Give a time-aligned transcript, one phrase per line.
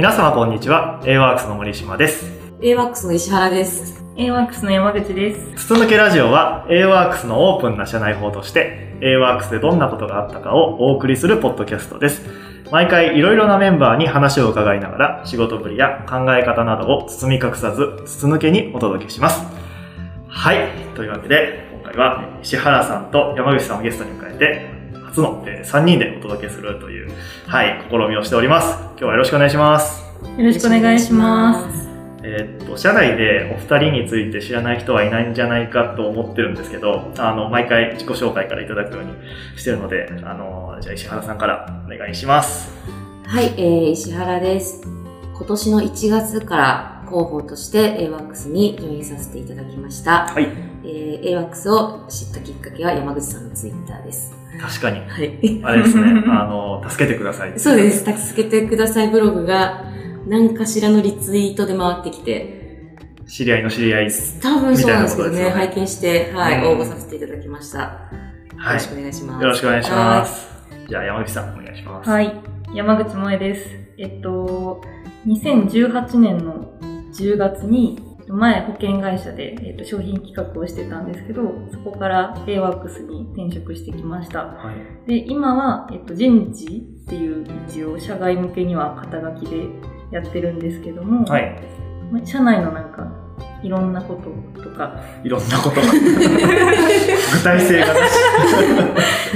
[0.00, 0.98] 皆様こんにちは。
[1.02, 2.24] AWORKS の森島です。
[2.62, 4.02] AWAX の石原です。
[4.16, 5.66] AWAX の山口です。
[5.66, 12.22] 筒抜けラジオは AWORKS のオープンな社内法として、AWORKS でどんなことがあったかをお送りするポッドキャストです。
[12.72, 19.44] 毎回いろいろなメンバーに話を伺いながら、仕事ぶりや考え方などを包み隠さず、筒抜けにお届けします。
[20.28, 20.66] はい。
[20.94, 24.79] というわけで、今回は石原さんと山口さんをゲストに迎えて、
[25.10, 27.10] 初の3人でお届けするという、
[27.46, 28.78] はい、試みをしております。
[28.90, 30.04] 今日はよろしくお願いします。
[30.38, 31.78] よろしくお願いします。
[31.82, 31.88] す。
[32.22, 39.12] えーっと、社内でお二人について知らない人はいないんじゃないかと思ってるんですけど、あの、毎回自己紹介からいただくように
[39.58, 42.72] してるので、あの、じゃあ石原さんからお願いします。
[43.26, 44.82] はい、えー、石原です。
[45.34, 50.28] 今年の1月から広報として AWAX にジョインさせていただきました。
[50.28, 50.44] はい。
[50.84, 54.32] えー、AWAX を知ったきっかけは山口さんのツイッターです。
[54.60, 55.00] 確かに。
[55.00, 55.60] はい。
[55.64, 57.58] あれですね、あの、助けてください。
[57.58, 58.04] そうです。
[58.04, 59.84] 助けてくださいブログが
[60.26, 62.60] 何かしらのリツイートで回ってきて、
[63.26, 64.08] 知り合いの知り合い。
[64.42, 67.78] 多分そうなんですけどね、みたいなことですよね拝見して、はい、うん応募させていただきました。
[67.78, 67.88] よ
[68.56, 68.74] はい。
[68.74, 69.42] ろしくお願いします。
[69.42, 70.48] よろしくお願いします。
[70.88, 72.10] じゃあ山口さんお願いします。
[72.10, 72.40] はい。
[72.74, 73.70] 山口萌です。
[73.98, 74.82] えっと、
[75.26, 76.72] 2018年の
[77.20, 84.44] 10月に、前保険会社で、えっと、商品企画をしてたんですけど、そこから AWAX に転職してきました。
[84.44, 84.72] は
[85.06, 85.08] い。
[85.08, 89.66] で、今は、えっと、人事っていう一応社外向けには肩書きで
[90.12, 91.60] やってるんですけども、はい。
[92.12, 93.08] まあ社内のなんか、
[93.62, 95.80] いろんなこととか、いろんなこと。
[95.82, 98.18] 具体性がなし。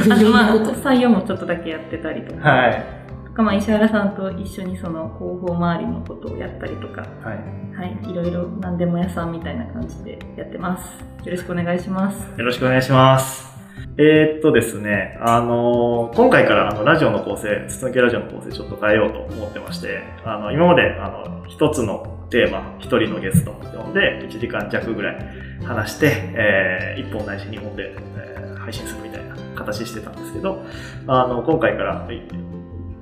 [0.10, 3.03] あとまあ、採用もちょっとだけやってたりとか、はい。
[3.42, 7.64] まあ、石原さんと一緒にその広報周りのことをやったりとか、はい。
[7.74, 11.24] はい、いろいろ何でも屋さんみたいな感じでやってます。
[11.24, 12.38] よろしくお願いします。
[12.38, 13.52] よろしくお願いします。
[13.96, 25.16] えー、っとですね、あのー今回からあのラジオの構成、筒抜けラジオの構成ちょっと変えようと思ってまして、あの、今まであの、一つのテーマ、一人のゲストを呼んで、1時間弱ぐらい
[25.64, 30.64] 話して、えー、1本ないし2本で、えー配信するみたいな形してたんですけど、
[31.06, 32.22] あの、今回からい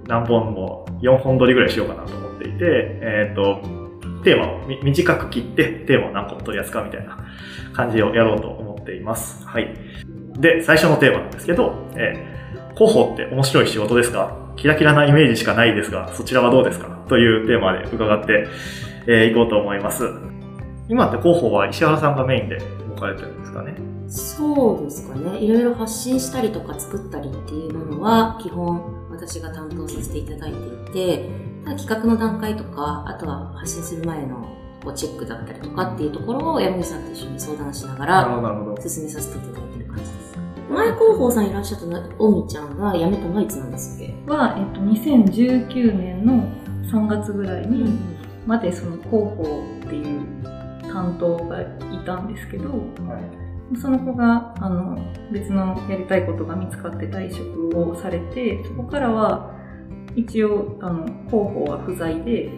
[0.06, 7.18] 何本も4本撮りぐらいしようかなと思っていて、えー、っと、テーマを短く切って、テーマを何個取り扱うみたいな
[7.72, 9.46] 感じをやろうと思っています。
[9.46, 9.74] はい。
[10.38, 12.42] で、最初のテーマなんですけど、えー
[12.74, 14.34] 広報って面白い仕事ですか？
[14.56, 17.04] キラキラなイメージしかないですが、そちらはどうですか？
[17.06, 18.46] というテーマで伺って、
[19.06, 20.04] えーいこうと思います。
[20.88, 22.56] 今って広報は石原さんがメインで
[22.90, 23.74] 置かれてるんですかね？
[24.08, 25.38] そうですかね。
[25.38, 31.30] いろいろ発信したりとか作ったりっていうものは、基本私が担当させていただいていて、
[31.76, 34.48] 企画の段階とか、あとは発信する前の
[34.82, 38.24] こうチェックだったりとかっていうところを山口さんと一緒に相談しながら。
[38.80, 40.38] 進めさせていただいてる感じです。
[40.68, 44.12] 前広報さんいらっしゃったのおみちゃんが辞めたのはいつなんですっけ？
[44.26, 46.48] は、えっと、2019年の
[46.90, 47.98] 3月ぐらいに、
[48.46, 50.20] までその広報っていう
[50.82, 51.66] 担当がい
[52.04, 53.41] たんですけど、はい。
[53.76, 54.98] その子が、あの、
[55.32, 59.50] 別のやりたいことが見つかって退職をされて、そこからは、
[60.14, 62.50] 一応、あの、広報は不在で、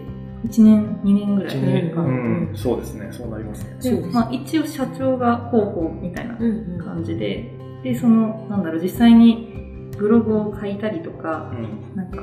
[0.45, 3.09] 1年、2年ぐらい一年かうん、そうですね。
[3.11, 3.79] そうなりますね。
[3.81, 6.85] でまあ、一応社長が広報みたいなうんうん。
[6.85, 7.51] 感じで、
[7.83, 11.97] で、その、なんだろう、実際にブログを書いたりとか、うん。
[11.97, 12.23] なんか、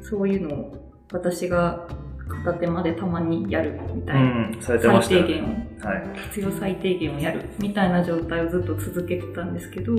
[0.00, 1.86] そういうのを私が
[2.28, 4.20] 片手までたまにやるみたいな。
[4.20, 6.18] うん、最低限を、はい。
[6.28, 9.94] 必要最低限をやるみたいな状態をずっと続けてたんですけど、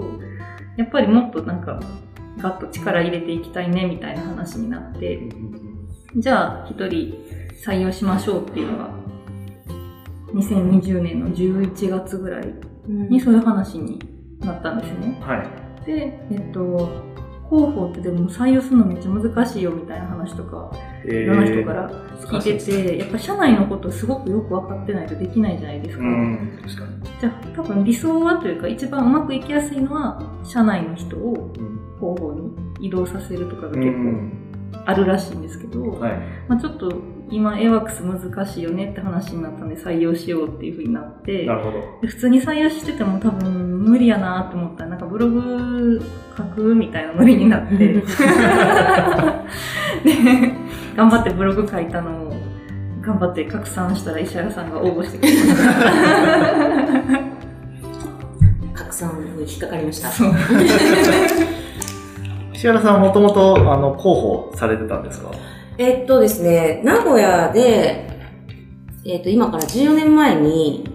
[0.75, 1.79] やっぱりもっとなんか、
[2.37, 5.19] ガッと力入れていきたいねみたいな話になって、
[6.15, 7.15] じゃあ一人
[7.65, 8.89] 採用しましょうっていうのが、
[10.33, 12.53] 2020年の11月ぐらい
[12.87, 13.99] うんにそういう話に
[14.39, 15.17] なったんですね。
[15.21, 15.43] は
[15.83, 15.85] い。
[15.85, 16.89] で、えっと、
[17.49, 21.89] 広報ってでも採用するのめっちゃ難しいよみたいな話とか、えいろんな人から
[22.25, 26.03] 聞いてて、やっぱ社内のことすごくよく分かってないとできないじゃないですか。
[26.03, 27.19] うん、確かに。
[27.19, 31.77] じゃあ多分理想はというか一番うまくいきやすいのは、社内の人をうん。
[31.99, 32.51] 広報に
[32.87, 34.31] 移動させるとかがう結構ん。
[34.85, 36.13] あるらしいんですけど、はい。
[36.47, 36.91] まあ、ちょっと
[37.29, 41.79] 今、エワックス難しいよねって話になったんで採用しようっていう風になって、なるほど。
[42.01, 46.01] で普通に採用してても多分無理やなと思ったら、なんかブログ
[46.37, 47.75] 書くみたいなノリになって、
[50.03, 50.66] で、
[50.97, 52.33] 頑張ってブログ書いたのを、
[53.01, 55.57] 頑張って拡散したら石原さんが応募してくれまし
[58.73, 58.83] た。
[58.83, 60.09] 拡散に引っかかりました。
[62.53, 65.29] 石原さんはもともと、あの、広報されてたんですか？
[65.77, 68.09] えっとですね、名古屋で、
[69.05, 70.86] えっと、今から14年前に、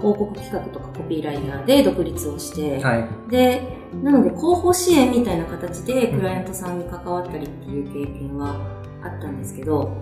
[0.00, 3.30] 広告企画とかコピーライターで独立をして、はい。
[3.30, 3.62] で、
[4.02, 8.56] なので広報支援みたいな形でクライアントさんに関わったりっていう経験は
[9.02, 9.96] あったんですけど、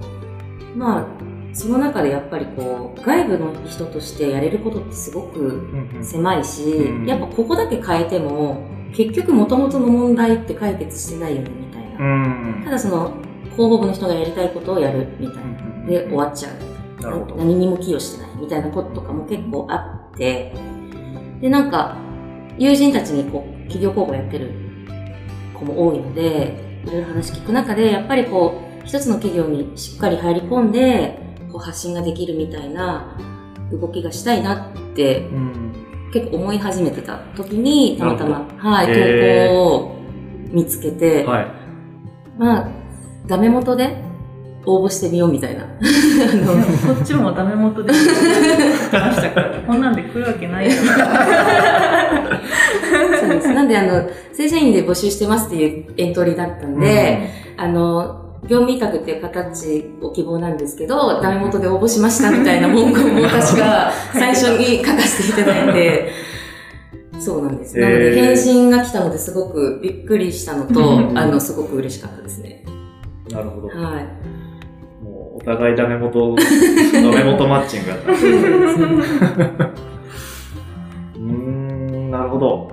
[0.77, 1.07] まあ、
[1.53, 8.63] その中でやっぱりこう、外部の人としてやれることってすごくうんうん狭いし、うんやっぱここだけ変えても、
[8.93, 11.99] 結局元々の問題って解決してないよね、みたいな。
[11.99, 13.13] うんただその、
[13.57, 15.87] 広報部の人がやりたいことをやる、みたいな。
[15.87, 16.68] で、終わっちゃう。
[17.01, 20.55] 何にも寄与してない、みたいなこととかも結構あって、
[21.41, 21.97] で、なんか、
[22.59, 24.53] 友人たちにこう、企業広報やってる
[25.55, 31.19] 子も多いので、いろいろ話聞く中で、やっぱりこう、一つの企業にしっかり入り込んで、
[31.53, 33.17] こう発信ができるみたいな
[33.71, 35.73] 動きがしたいなってうん。
[36.13, 38.93] 結構思い始めてた時に、たまたま、はい、投
[39.53, 39.97] 稿を
[40.51, 41.47] 見つけて、はい。
[42.39, 42.69] まあ、
[43.27, 44.08] ダメ元で
[44.67, 45.65] 応募してみようみたいな。
[45.65, 46.65] あでのも
[46.95, 50.73] こっちもダメ元でしてましたから、こんなんで来るわけないよ。
[53.21, 53.49] そうです。
[53.53, 66.13] なんで、あの、正社員で募集してますっていうエントリーだったんで、あの、業務委託っていう形を希望なんですけど、ダメ元で応募しましたみたいな文句も私が最初に書かせていただいて、
[67.19, 67.77] そうなんです。
[67.79, 72.65] なので、返信が来たのですごくびっくりしたのとう、んあの、すごく嬉しかったですね。
[73.31, 73.69] なるほど。
[73.69, 74.38] はい。
[75.49, 78.13] 互いダメ元、 ダメ元マッチングやった。
[78.13, 82.71] うーん、なるほど。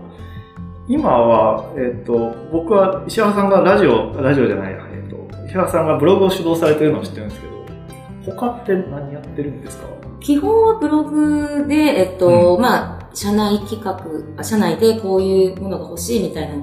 [0.88, 5.18] 今は、えっ、と、僕は石原さんがラジオ、ラジオじゃないや、えっ、と、
[5.48, 9.86] 石原さんがブログを主導されてるのを知ってるんですけど、他って何やってるんですか？
[10.19, 13.98] 基本はブログで、えっと、まあ、社内企画
[14.38, 16.56] あ、社内でこういうものが欲しいみたいな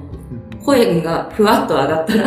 [0.65, 2.23] 声がふわっと上がったら、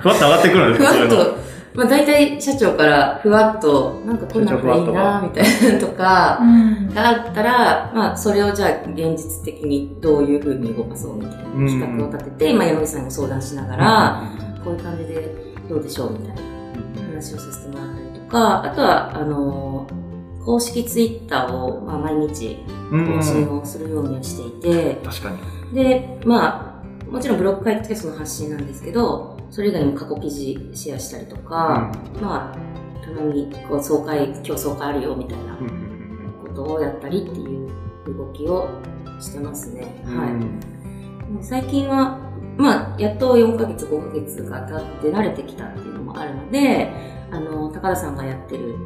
[0.00, 1.16] ふわっと上がってくるんですふかそういうの。
[1.18, 1.34] わっと、
[1.74, 6.94] まあ大体社長からふわっと、なんかこんなんがいいな、みたいなのとか、うん。
[6.94, 14.22] があったら、まあそれをじゃあ現実的にどういう風に動かそうみたいな企画を立てて、まあ山口さんにも相談しながら、
[14.64, 15.34] こういう感じで
[15.68, 16.42] どうでしょうみたいな
[17.10, 19.86] 話をさせてもらったりとか、あとは、あの
[20.44, 22.56] 公式ツイッターを、まあ、毎日
[22.90, 25.74] 更新をするようにはしていて、確かに。
[25.74, 37.68] で、まあ、もちろんブログ書いてその発信なんですけど、それ以外にも過去記事シェアしたりとか、まあ、たまにこう総会、今日総会あるよみたいなうんうんうんことをやったりっていう
[38.16, 38.68] 動きを
[39.20, 40.02] してますね。
[40.06, 40.26] うんは
[41.40, 41.44] い。
[41.44, 42.18] 最近は、
[42.56, 44.76] まあ、やっと4ヶ月、5ヶ月が経
[45.08, 46.90] って慣れてきたっていうのもあるので、
[47.30, 48.76] あの、高田さんがやってる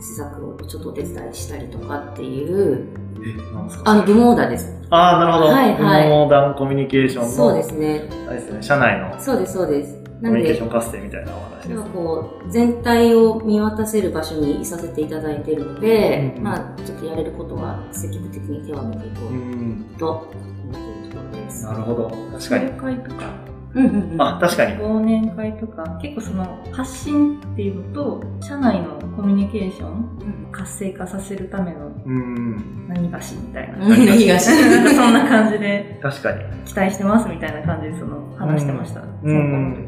[0.00, 2.86] 施策をちょっとお手伝いしたりとかっていう、
[3.20, 3.90] え、なんですか？
[3.90, 4.72] あの、部モーダーです。
[4.90, 5.46] ああ、なるほど。
[5.46, 8.08] はいはいモーダンコミュニケーションの、そうですね。
[8.28, 9.97] あれですね、社内のそうです、そうです。
[10.20, 19.86] コミュニケーショ、ン活性みたいなお話ですなんかこう、全体を見渡せる場所にいさせていただいているので、うんまあ、ちょっとやれることは積極的に手を挙げていこうん。
[19.94, 21.64] うと思っているところです。
[21.64, 22.10] なるほど。
[22.32, 22.70] 確かに。
[22.72, 24.22] 会とか、うんうんうん。
[24.22, 24.72] あ、確かに。
[24.74, 32.86] 忘年会とか、結構その発信っていうのと、社内のコミュニケーション、活性化させるためのうん。
[32.88, 33.86] 何がしみたいな。
[33.86, 36.40] うん何がしそんな感じで確かに。
[36.64, 39.02] 期待してますみたいな感じでその話してました。
[39.22, 39.87] うん。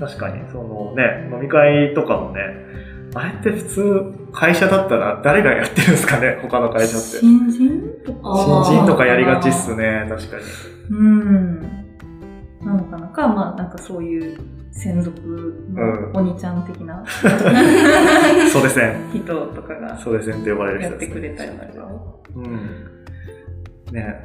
[0.00, 0.42] 確かに。
[0.50, 2.40] そのね、飲み会とかもね、
[3.14, 7.18] あれって普通、会社だったら誰がやってるんですかね他の会社って。
[7.18, 10.42] 新人とか新人とかやりがちっすね、確かに。
[10.90, 11.60] うん。
[12.60, 14.38] なのかなか、まあなんかそういう
[14.72, 15.18] 専属
[15.72, 17.04] のお兄ちゃん的な
[18.52, 18.96] そうですね。
[19.12, 21.18] 人とかがそうですねって呼ばれるや人です、ね。
[21.18, 21.88] ってくれたりとか。
[22.36, 22.99] うん。
[23.92, 24.24] ね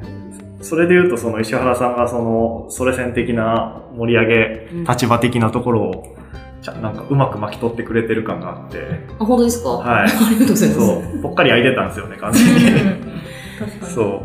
[0.62, 6.16] それで言うと、その石原さんがその、それ線的な盛り上げ、うん立場的なところを、
[6.62, 8.78] じゃなんかうまく巻き取ってくれてる感があって、
[9.20, 9.68] あ、本当ですか？
[9.70, 10.80] はい ありがとうございます。
[10.80, 12.60] そう、ぽっかり空いてたんですよね、完全に。
[12.60, 13.92] 確かに。
[13.92, 14.20] そう。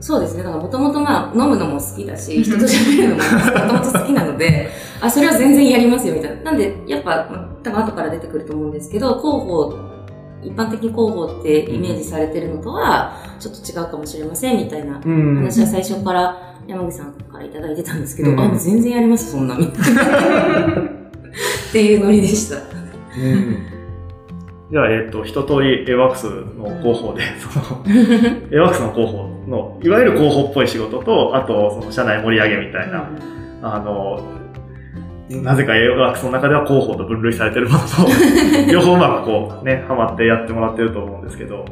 [0.00, 0.42] そうですね。
[0.44, 4.68] だからもともとまあ飲むのも好きだし、人と喋るのももともと好きなので、
[5.00, 6.42] あ、それは全然やりますよみたいな。
[6.50, 7.26] なんで、やっぱ、
[7.62, 9.74] 多分後から出てくると思うんですけど、広報、
[10.42, 15.36] 一般的に広報ってイメージされてるのとは、ちょっと違うかもしれませんみたいなうん。
[15.36, 20.02] 話は最初から山口さんからいただいてたんですけど、うんあ、全然やります、そんな、みたいな。
[21.68, 22.56] っていうノリでした。
[22.56, 22.60] う
[23.20, 23.78] ん
[24.70, 33.08] じゃあ、えっ、と、一通り AWAX の広報で、その、AWAX の広報の、いわゆる広報っぽい仕事と、あと、その、社内盛り上げみたいな、
[33.62, 34.20] あの、
[35.30, 37.86] なぜか AWAX の中では広報と分類されてるものと、
[38.72, 41.64] 両方うまくこう、ね、ハマってやってもらってると思うんですけど、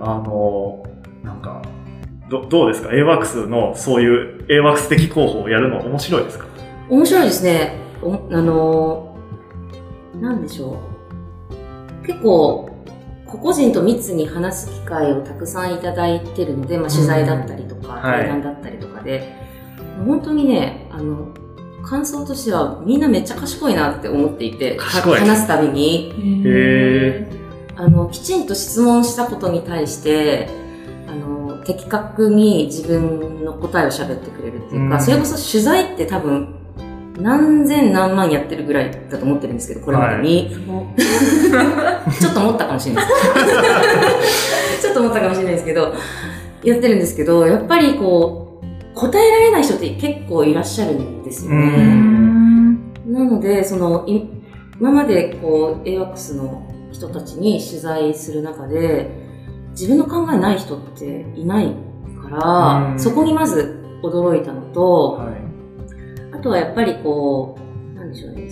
[0.00, 0.82] あの、
[1.22, 1.60] なんか、
[2.30, 4.06] どどうですか ?AWAX のそうい
[4.40, 6.46] う AWAX 的広報をやるの面白いですか？
[6.88, 7.72] 面白いですね。
[8.02, 10.78] おあのー、なんでしょ
[12.02, 12.06] う。
[12.06, 12.70] 結構、
[13.26, 19.34] 個々人と密に話す機会をたくさんいただいてるので、まあ、取材だったりとか、はい対談だったりとかで、
[20.06, 21.26] 本当にね、あの、
[21.88, 26.12] 感想としてはみんなめっちゃ賢いなって思っていて、賢い話すたびに。
[26.44, 27.26] へ
[27.76, 30.50] あの、きちんと質問したことに対して、
[31.08, 36.56] あの、的確に自分の答えを喋ってくれるっていうか、うんそれこそ取材って多分、
[37.18, 40.50] 何千何万やってるぐらいだと思ってるんですけど、これまでに。
[42.20, 43.12] ちょっと思ったかもしれないで
[44.26, 44.82] す。
[44.82, 45.94] ちょっと思ったかもしれないですけど、
[46.64, 48.47] やってるんですけど、やっぱりこう、
[48.98, 51.66] 答えられない人って結構いらっしゃるんですようね。
[51.84, 54.28] んなので、その、い
[54.80, 56.62] 今までこう、AWACS の
[56.92, 59.10] 人たちに取材する中で、
[59.70, 61.74] 自分の考えない人っていない
[62.22, 66.34] から、うんそこにまず驚いたのと、はい。
[66.34, 67.56] あとはやっぱりこ
[67.92, 68.48] う、なんでしょうね。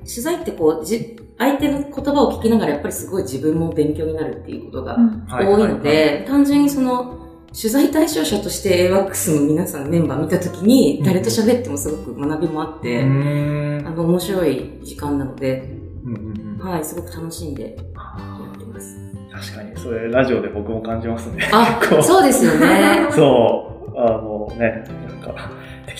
[0.00, 7.23] 取材ってこう、じ相手の言葉を聞きながらやっぱりすごい自分も勉強になるっていうことがはい多いので、単純にその、
[7.54, 15.62] 取材対象者として AWACS の皆さんメンバー見たときに、誰と喋ってもすごく学びもあって、うーんあの、面白い時間なので、
[16.04, 18.98] うんうんうんはい、すごく楽しんでやってます。
[19.32, 21.48] 確かに、それラジオで僕も感じますね。
[21.52, 23.06] あ そうですよね。
[23.14, 25.50] そう、あのね、なんか、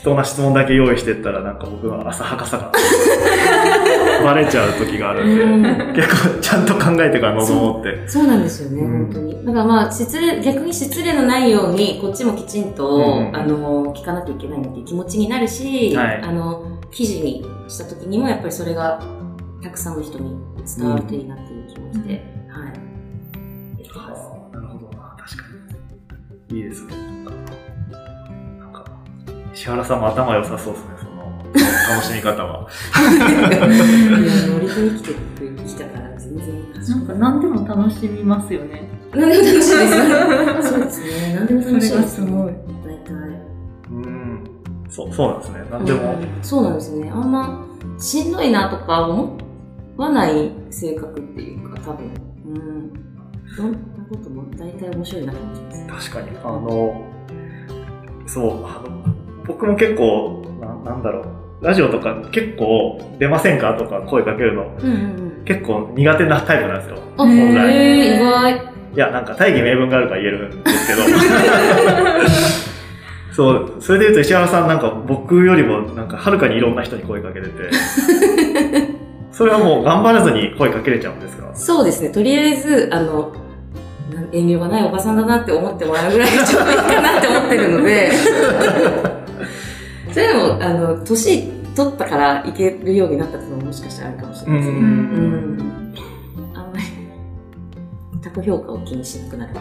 [0.05, 2.71] 適当な質問だけ用意してったら、なんか僕は浅はかさが
[4.23, 8.07] バレちゃう時があるんで、うん結構ちゃんと考えてから臨もうって。
[8.07, 9.47] そうなんですよね、うん本当に。
[9.47, 12.99] だからまあ、失礼、逆に失礼のないように、こっちもきちんと、う
[13.33, 19.01] んあの、聞かなきゃいけないなっていう気持ちになるし、はいあの、記事にした時にも、やっぱりそれが、
[19.63, 20.37] たくさんの人に
[20.77, 22.73] 伝わるといいなっていう気持ちで、はい。
[24.53, 25.45] なるほどな、確か
[26.51, 26.59] に。
[26.59, 27.04] いいですね。
[29.65, 31.43] 石原さんも頭良さそうですね、その、
[31.89, 32.69] 楽しみ方は。
[33.01, 35.15] いや、ノリと生きて
[35.67, 38.91] きたから、全然なんか何でも楽しみますよね。
[39.15, 40.69] 何でも楽しいです。
[40.69, 41.35] そうですね。
[41.37, 42.53] 何でも楽しいそれです、がすごい。
[42.53, 43.15] 大体。
[43.89, 44.45] うん。
[44.91, 45.65] そう、そうなんですね。
[45.71, 46.13] なんでも。
[46.13, 47.11] うんそうなんですね。
[47.11, 47.67] あんま、
[47.99, 49.39] しんどいなとか思
[49.97, 52.11] わない性格っていうか、多分。
[52.45, 52.93] うん。
[53.57, 53.79] どんな
[54.11, 56.11] ことも大体面白いなと思います。
[56.11, 56.37] 確かに。
[56.45, 57.03] あの、
[58.27, 59.14] そう、あの、
[59.47, 60.43] 僕も結構、
[60.85, 61.25] ななんだろ
[61.61, 63.75] う、ラジオとか結構出ませんか？
[63.75, 66.97] とか声かけるのうんうん結構苦手なタイプなんですよ。
[67.19, 67.77] 本来。
[67.77, 68.55] えー、意外。
[68.95, 71.03] いや、なんか大義名分があるから言えるんですけど。
[73.33, 77.53] そう、それで言うと石原さんなんか僕よりもなんかはるかにいろんな人に声かけてて、
[79.33, 81.51] それはもう頑張らずに声かけれちゃうんですか？
[81.55, 82.09] そうですね。
[82.11, 83.33] とりあえず、あの、
[84.33, 88.11] 遠慮がないおばさんだなって思ってもらうぐらいがちょうどいいかなって思ってるので、
[90.15, 94.79] それでも、あの、年取ったからいけるようになったっていうのももしかしたらあるかもしれないですね。
[94.79, 95.95] ううんん。
[96.55, 96.85] あんまり、
[98.23, 99.53] 他己評価を気にしなくなる。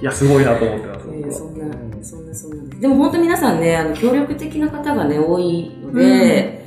[0.00, 1.08] いや、すごいなと思ってます。
[1.08, 1.64] いや僕はそんな、
[2.02, 6.64] そんな、そんなでも本当皆さんね、あの、協力的な方がね、多いので、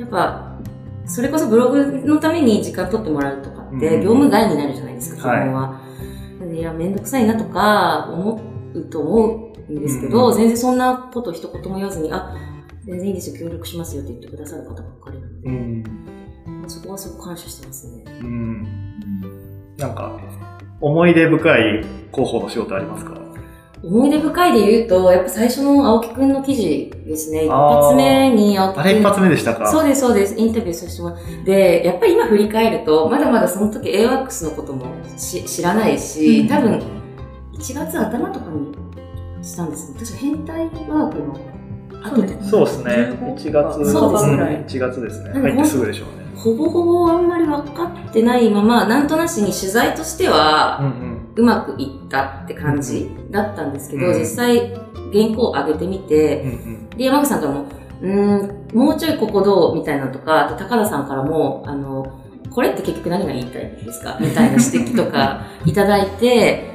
[0.00, 0.58] やっぱ、
[1.06, 5.80] それこそブログのために時間取ってもらうとかって、うん業務外になるじゃないですか、基はい本は。
[6.40, 8.40] なんで、いや、めんどくさいなとか、思
[8.74, 12.34] うと思うんですけど、うん全然そんなこと一言も言わずに、あ、
[12.84, 15.82] 全然いいですよ、協力しますよって言ってくださる方ばっかりなので、うん。
[16.60, 18.04] まあそこはすごく感謝してますね。
[18.20, 18.62] うん。
[19.76, 20.18] なんか、
[20.80, 23.20] 思い出深い広報の仕事ありますか？
[23.84, 27.46] 思い出深いで言うと、やっぱ最初の青木くんの記事ですね。
[27.46, 28.80] 一発目に青木くん。
[28.80, 29.66] あれ一発目でしたか？
[29.66, 30.36] そうです、そうです。
[30.38, 31.42] インタビューさせてもらって。
[31.42, 34.84] で、やっぱり今振り返ると、まだまだその時 AWACS のことも
[35.16, 36.80] し知らないし、多分、
[37.54, 38.72] 1月頭とかに
[39.42, 39.96] したんですね。
[40.00, 41.36] 確か変態ワークの
[42.04, 42.42] 後で。
[42.42, 42.92] そうですね。
[43.36, 45.30] 1月、そうですね1月ですね。
[45.40, 46.22] 入ってすぐでしょうね。
[46.34, 54.74] ほぼほぼあんまり分かってないまま、なんとなしに取材としては、んうまくいったって感じだったんですけど、うん実際、
[55.12, 56.50] 原稿を上げてみて、うん。
[56.50, 57.64] うんで、山口さんからも、
[58.02, 62.06] うーん、もうちょいここどうみたいなのとか、あと高田さんからも、あの、
[62.50, 64.18] これって結局何が言いたいんですか？
[64.20, 66.71] みたいな指摘とかいただいて、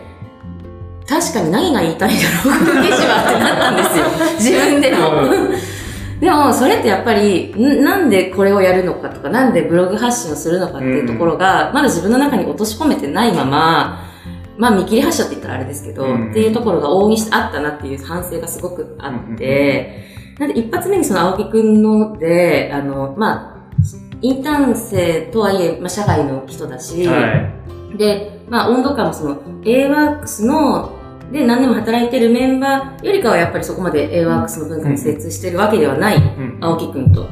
[1.07, 4.05] 確かに何が言いたいんだろう、この記事はってなったんですよ。
[4.35, 5.67] 自分でも。
[6.19, 14.03] でも、それってやっぱり、んなんでこれをやるのかとか、なんでブログ発信をするのかっていうところが、まだ自分の中に落とし込めてないまま、
[14.57, 20.03] まあ見切り発車って言ったらあれですけど、うんっていうところが大にしてあったなっていう反省がすごくあって、
[20.39, 23.57] なんで一発目にその青木くんので、あの、まあ、
[24.21, 27.51] インターン生とはいえ、まあ、社外の人だし、は
[27.93, 27.97] い。
[27.97, 30.96] で、まあ、温度感もその AWORKS の、
[31.31, 37.27] で、何年も働いてるメンバーよりかはやっぱりそこまで AWORKS の文化に精通してるわけではないうん青木くんと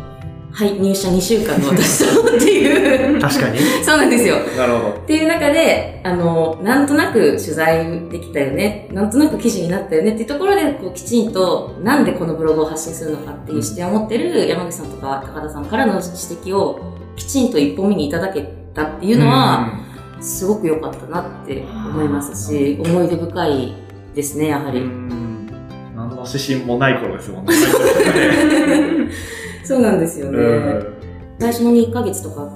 [0.55, 3.19] はい、入社2週間の私とっていう。
[3.19, 3.59] 確かに。
[3.59, 4.37] そうなんですよ。
[4.57, 4.89] なるほど。
[4.91, 16.79] っていう中で、あの、なんとなく取材できたよね、なんとなく記事になったよねっていうところで、こう、きちんと、なんでこのブログを発信するのかっていう視点を持ってる山口さんとか高田さんからの指摘を、
[17.17, 19.73] きちんと一本目にいただけたっていうのは、
[20.21, 23.84] すごく良かったなって思いますし、思い出深い
[24.15, 24.81] ですね、やはうん、り。
[24.81, 25.47] うん。
[25.95, 27.53] 何の指針もない頃ですもんね。
[29.63, 30.39] そうなんですよね。
[30.39, 30.43] う
[30.91, 30.95] ん
[31.37, 32.49] 最初の2ヶ月とか、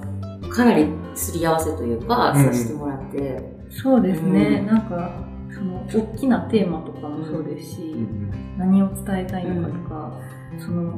[0.50, 5.12] かなりすり合わせというか、うんさせてもらって、そうですね、うんなんか、
[5.54, 7.96] その、大きなテーマとかもそうですし、
[8.58, 10.14] 何を伝えたいのかとか、
[10.60, 10.94] その、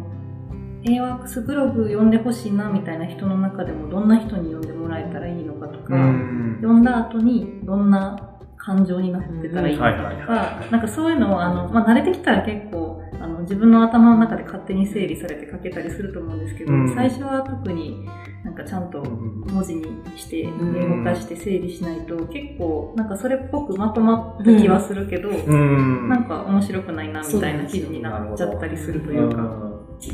[0.84, 8.31] A ワークスブログ読んでほしいなみたいな人の中でもどんな人に読んでもらえたらいいのかとか、うん読んだ後にどんな
[8.64, 16.94] 感情になってたらいいとうんはいはいかは、なんかそういうのをあの、まあ、慣れてきたら結構あの自分の頭の中で勝手に整理されて書けたりすると思うんですけど、うん。
[16.94, 18.08] 最初は特に
[18.44, 26.10] なんかちゃんと文字にしてん言語化して整理しないと結構なんかそれっぽくまとまった気はするけど、うん。
[26.10, 29.38] なんか面白くないなみたいな記事になっちゃったりするというか。
[29.38, 29.72] うん。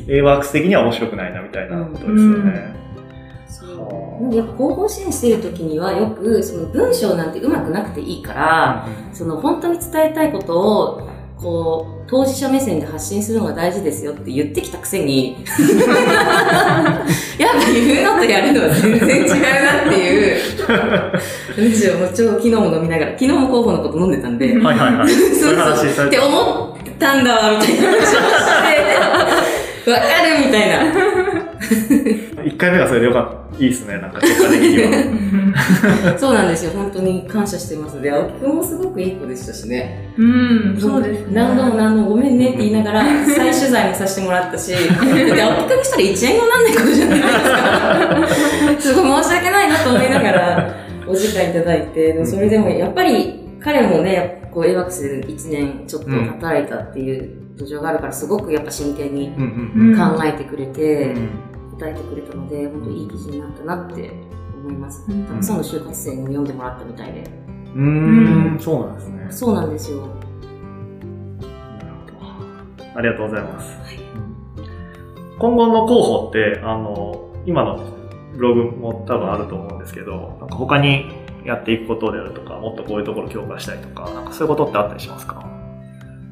[0.07, 2.87] A ワークス的には面白くないなみたいなことですよね。
[3.47, 15.37] そうなんで後方支援してる時にはよくその文章なんてうまくなくていいから、その本当に伝えたいことをこう当事者目線で発信するのが大事ですよって言ってきたくせに
[17.37, 20.41] やっぱ言うのとやるのは全然違うなっていう
[21.57, 25.09] むしろもう超昨日も飲みながら昨日も候補のこと飲んでたんでうんはいはいはい。
[25.13, 26.07] そうそう。
[26.07, 28.15] ってて思ったんだわみたいな話をし
[29.85, 31.16] て わかるみたいな
[32.45, 33.37] 一回目はそれでよかった。
[33.57, 36.17] いいですね、なんか結果的には。
[36.19, 36.71] そうなんですよ。
[36.71, 38.01] 本当に感謝してます。
[38.01, 40.13] で、青木くんもすごくいい子でしたしね。
[40.17, 41.33] うん、そうですね。
[41.33, 48.27] 何度も何度もごめんねって言いながら、再取材もさせてもらったし、で、青木くんにしたら1円もなんないことじゃないですか。
[48.79, 50.75] すごい申し訳ないなと思いながら、
[51.07, 59.31] お時間いただいて、それでもやっぱり彼もね、こう、エワックスで1年ちょっと働いたっていう土壌があるから、すごくやっぱ真剣に
[59.97, 61.29] 考えてくれうんて、うん
[61.77, 64.11] 答えてくれたので、本当いい記事になったなって
[64.55, 65.05] 思います。
[65.09, 67.23] うんたくさんの就活生にも読んでもらったみたいで。
[67.75, 69.27] うーん、そうなんですね。
[69.29, 70.07] そうなんですよ。
[72.95, 73.77] ありがとうございます。
[75.37, 77.79] 今後の候補って、あの、今の
[78.33, 81.11] ブログも多分あると思うんですけど、なんか他に
[81.45, 85.45] やっていくことであるとか、もっとこういうところ強化したいとか、なんかそういうことってあったりしますか？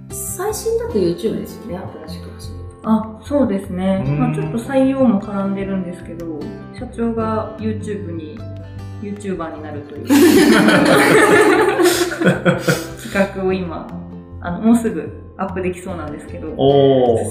[0.09, 1.77] 最新だと YouTube ですよね、
[2.07, 2.54] 新しく始めた。
[2.85, 4.03] あ、そうですね。
[4.05, 6.39] うんまあちょっと採用も絡んでるんですけど、
[6.77, 8.39] 社長が YouTube に、
[9.01, 10.07] YouTuber になるという
[13.03, 13.87] 企画を今、
[14.41, 16.55] あの、もうすぐアップできそうなんですけど。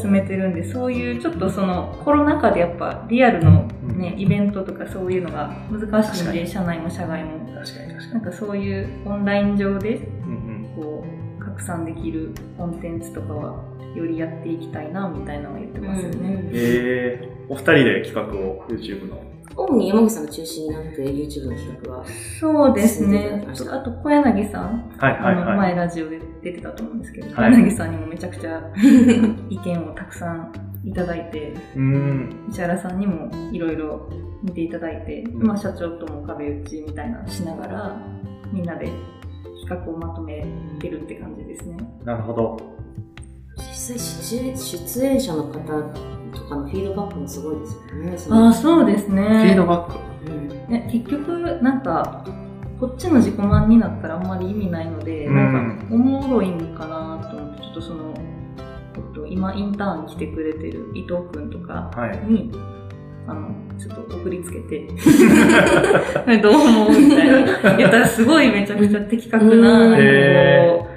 [0.01, 7.47] 進めてるんで、そういうちょっとそのコロナ禍でやっぱリアルのね、うんイベントとかそういうのが難しいんで、社内も社外も。
[7.55, 8.13] 確かに確かに。
[8.15, 11.05] なんかそういうオンライン上でうんこ
[11.41, 16.17] う拡散できるコンテンツとかはよりやっていきたいなみたいなのは言ってますよね。
[16.17, 16.51] うん。
[16.53, 19.23] えー、お二人で企画を YouTube の。
[19.57, 22.05] 主に山口さんが中心になって YouTube の企画は。
[22.41, 25.57] そうですねあと小柳さん、はいはいあのはい。
[25.59, 28.63] 前ラジオで出てたと思うんですけど、はい小柳さんにもめちゃくちゃ
[29.49, 30.53] 意見をたくさん
[30.85, 31.55] いただいて。
[32.51, 34.09] 石原さんにもいろいろ
[34.43, 37.97] 見ていただいて、うんまあ社長とも壁打ちみたいなのしながら、
[38.53, 38.91] みんなで
[39.63, 40.45] 企画をまとめ
[40.79, 41.77] てるって感じですね。
[42.05, 42.57] なるほど。
[43.71, 47.67] 実際出、出演者の方とかのフィードバックもすごいで
[48.19, 48.45] すよね。
[48.47, 49.23] ああ、そうですね。
[49.23, 50.31] フィードバック。
[50.31, 52.25] うんね、結局、なんか、
[52.81, 58.15] こっちの自己満になったらあんまり意味ないので、うんなんか、おもろいんかなと思って、ちょっとその、
[58.97, 62.33] えっと、今インターン来てくれてる伊藤くんとかはい。
[62.33, 62.53] に、
[63.27, 64.87] あの、ちょっと送りつけて、
[66.43, 67.77] どう思うみたいな。
[67.77, 70.94] 言ったらすごいめちゃくちゃ的確な、こう、フ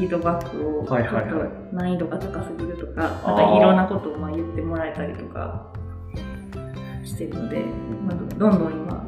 [0.00, 5.72] ィードバックを、ちょっと難易度が高すぎるとか、なんかいろんなことをまあ言ってもらえたりとか
[7.04, 7.60] してるので、
[8.06, 9.04] まあ、どんどん今、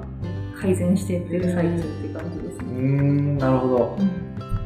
[0.61, 2.65] 改善していってる最中っていう感じですね。
[2.65, 3.99] ん、なるほど。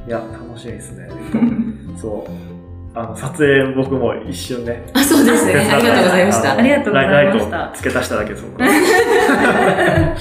[0.06, 1.08] いや、楽しみですね。
[1.96, 2.54] そう。
[2.96, 4.84] あの、撮影僕も一瞬ね。
[4.92, 5.54] あ、そうですね。
[5.72, 6.56] ありがとうございました。
[6.56, 8.62] ありがとうございましたライト付け足しただけです、僕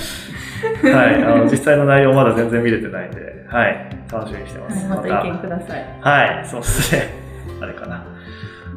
[0.89, 0.97] は。
[0.97, 1.23] はい。
[1.23, 3.89] あの、実際の内容まだ全然見れてないんで、はい。
[4.11, 4.87] 楽しみにしてます。
[4.87, 5.85] また意見ください。
[6.01, 7.09] はい、そうですね。
[7.61, 8.05] あれかな。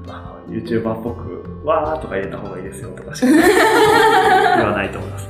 [0.08, 3.26] あの YouTuber っぽく、わーとか入れた方がいいですよとかしか
[4.56, 5.28] 言わないと思います。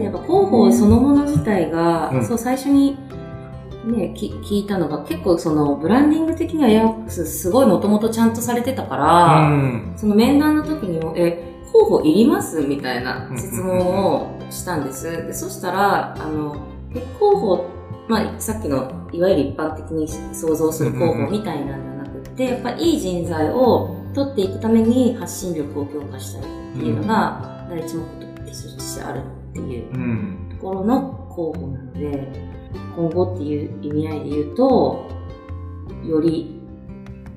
[0.00, 2.98] やっぱ広報そのもの自体が、うんそう最初に
[3.84, 9.92] ね、き聞いたのが結構そのブランディング的にはエアワックスすごいもともとちゃんとされてたから、うん。
[9.96, 12.62] その面談の時にも、え、候補いります？
[12.62, 15.10] みたいな質問をしたんです。
[15.10, 16.56] でそしたら、あの、
[16.94, 17.64] え候補、
[18.08, 26.44] まあ、さっきの、いわゆる一般的に想像する候補みたいなんではなくって、やっぱりいい人材を取っていくために発信力を強化したいっ
[26.78, 30.48] ていうのが、第一目的としてあるっていううん。
[30.50, 32.32] ところの候補なので、
[32.96, 35.08] 今後っていう意味合いで言うと、
[36.06, 36.60] より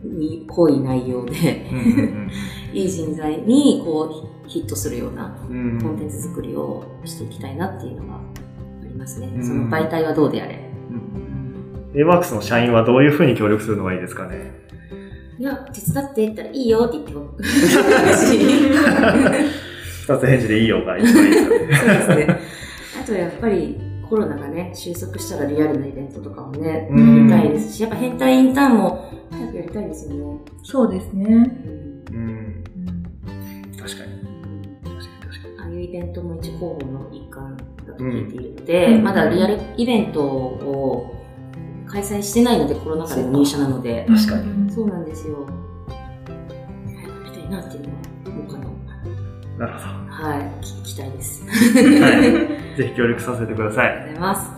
[0.03, 2.29] に濃い内容で、うん。
[2.73, 4.26] いい人材にこう
[4.61, 5.79] ヒットするようなうん。
[5.81, 8.19] コンテンツ作りをしていきたいなっていうのがあ
[8.83, 9.27] りますね。
[9.35, 10.59] うんその媒体はどうであれ。
[11.95, 14.51] エワークスの社員はどういうふうに協力するのがいいですかね？
[15.39, 17.19] いや、手伝ってって言ったらいいよって言ってほ
[18.13, 18.39] しい。
[20.03, 21.65] 二つ返事でいいよが一番いいですかね。
[21.77, 22.39] そうですね。
[23.03, 30.39] あとやっぱりコロナがね、収束したらリアルなイベントとかもね、うんやりたいですし、やっぱ変態インターンも早くやりたいですよね。
[30.63, 31.25] そうですね。
[32.11, 32.63] うん
[35.87, 41.15] イベントも一応候補の一環だと聞いているので、うんまだリアルイベントを
[41.87, 45.47] 開催してないので、コロナ禍での入社なので、確かにそうなんですよ。
[46.87, 48.73] 早くやりたいなっていうのは、他の、
[49.57, 51.45] なるほはい、聞きたいです。
[51.45, 51.51] ど。
[51.51, 52.75] はありがとうい。
[52.75, 53.99] ぜひ協力させてください。
[53.99, 54.51] ございます。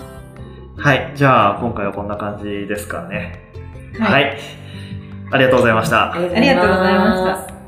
[0.78, 1.12] はい。
[1.14, 3.52] じゃあ、今回はこんな感じですかね。
[4.00, 4.38] はいはい。
[5.32, 6.14] ありがとうございました。
[6.14, 7.59] ありありがとうございました。